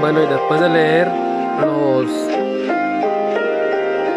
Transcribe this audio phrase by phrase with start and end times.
[0.00, 1.08] Bueno, y después de leer
[1.60, 2.06] los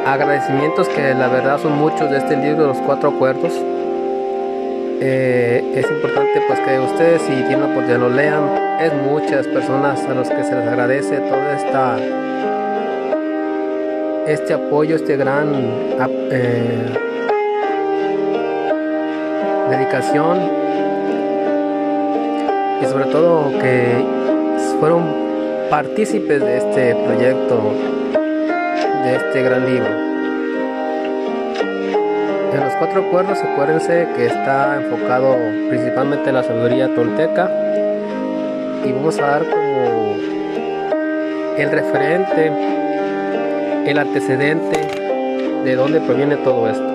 [0.05, 3.53] agradecimientos que la verdad son muchos de este libro los cuatro acuerdos,
[5.01, 8.79] eh, es importante pues que ustedes si tienen la oportunidad lo lean.
[8.81, 11.97] Es muchas personas a los que se les agradece toda esta
[14.27, 15.53] este apoyo, este gran
[16.31, 16.85] eh,
[19.69, 20.37] dedicación
[22.81, 24.05] y sobre todo que
[24.79, 25.03] fueron
[25.69, 27.73] partícipes de este proyecto,
[29.03, 30.08] de este gran libro.
[32.51, 35.35] En los cuatro acuerdos, acuérdense que está enfocado
[35.69, 37.51] principalmente en la sabiduría tolteca
[38.83, 40.15] y vamos a dar como
[41.57, 42.51] el referente,
[43.85, 44.79] el antecedente
[45.63, 46.87] de dónde proviene todo esto.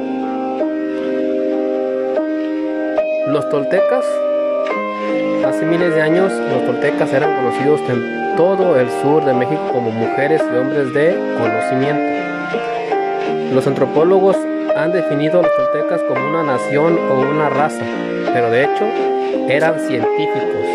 [3.28, 4.04] Los toltecas,
[5.46, 7.80] hace miles de años, los toltecas eran conocidos
[8.36, 12.14] todo el sur de México como mujeres y hombres de conocimiento.
[13.54, 14.36] Los antropólogos
[14.76, 17.84] han definido a los toltecas como una nación o una raza,
[18.32, 18.84] pero de hecho
[19.48, 20.66] eran científicos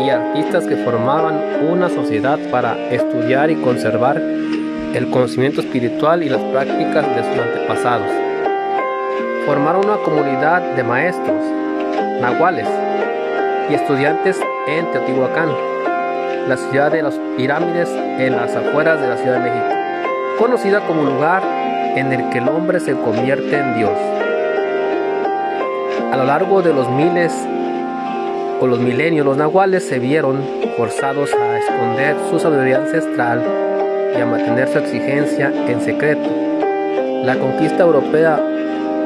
[0.00, 6.40] y artistas que formaban una sociedad para estudiar y conservar el conocimiento espiritual y las
[6.40, 8.08] prácticas de sus antepasados.
[9.46, 11.42] Formaron una comunidad de maestros,
[12.20, 12.68] nahuales
[13.70, 15.48] y estudiantes en Teotihuacán
[16.48, 19.66] la ciudad de las pirámides en las afueras de la Ciudad de México,
[20.38, 21.57] conocida como lugar
[21.96, 23.98] en el que el hombre se convierte en Dios.
[26.12, 27.32] A lo largo de los miles
[28.60, 30.42] o los milenios, los nahuales se vieron
[30.76, 33.42] forzados a esconder su sabiduría ancestral
[34.16, 36.28] y a mantener su exigencia en secreto.
[37.24, 38.40] La conquista europea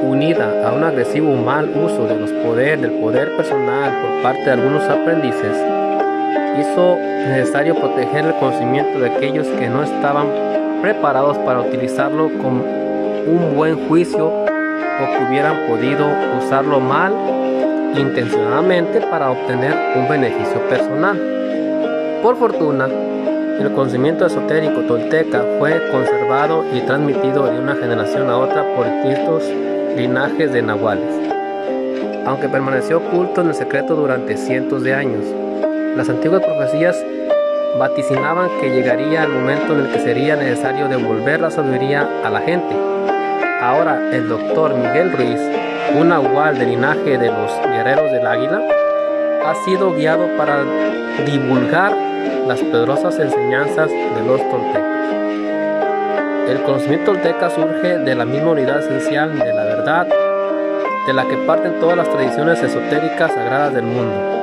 [0.03, 4.51] unida a un agresivo mal uso de los poderes del poder personal por parte de
[4.51, 5.57] algunos aprendices
[6.59, 10.27] hizo necesario proteger el conocimiento de aquellos que no estaban
[10.83, 12.63] preparados para utilizarlo con
[13.27, 16.05] un buen juicio o que hubieran podido
[16.39, 17.15] usarlo mal
[17.97, 21.19] intencionadamente para obtener un beneficio personal.
[22.23, 28.65] Por fortuna, el conocimiento esotérico tolteca fue conservado y transmitido de una generación a otra
[28.75, 29.45] por distintos
[29.97, 31.15] linajes de nahuales,
[32.27, 35.25] aunque permaneció oculto en el secreto durante cientos de años.
[35.97, 36.97] Las antiguas profecías
[37.79, 42.41] vaticinaban que llegaría el momento en el que sería necesario devolver la sabiduría a la
[42.41, 42.75] gente.
[43.61, 45.41] Ahora el doctor Miguel Ruiz,
[45.95, 48.61] un nahual del linaje de los guerreros del águila,
[49.47, 50.65] ha sido guiado para
[51.25, 51.97] divulgar
[52.47, 54.93] las poderosas enseñanzas de los toltecas.
[56.49, 60.07] El conocimiento tolteca surge de la misma unidad esencial de la verdad,
[61.07, 64.42] de la que parten todas las tradiciones esotéricas sagradas del mundo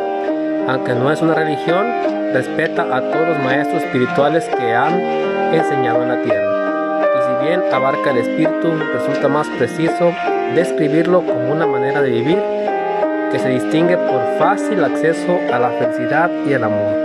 [0.70, 1.88] aunque no es una religión,
[2.32, 4.94] respeta a todos los maestros espirituales que han
[5.52, 7.02] enseñado en la tierra.
[7.02, 10.14] Y si bien abarca el espíritu, resulta más preciso
[10.54, 12.38] describirlo como una manera de vivir
[13.32, 16.96] que se distingue por fácil acceso a la felicidad y el amor.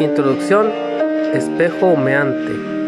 [0.00, 0.70] Introducción
[1.32, 2.79] Espejo humeante